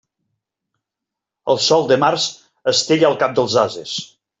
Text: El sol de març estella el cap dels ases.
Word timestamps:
El 1.55 1.61
sol 1.67 1.87
de 1.93 2.01
març 2.07 2.27
estella 2.77 3.13
el 3.15 3.23
cap 3.25 3.41
dels 3.41 3.65
ases. 3.71 3.99